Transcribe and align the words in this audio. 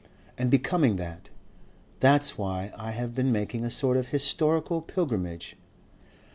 And 0.35 0.49
becoming 0.49 0.95
that. 0.95 1.29
That's 1.99 2.35
why 2.35 2.73
I 2.75 2.89
have 2.89 3.13
been 3.13 3.31
making 3.31 3.63
a 3.63 3.69
sort 3.69 3.97
of 3.97 4.07
historical 4.07 4.81
pilgrimage.... 4.81 5.55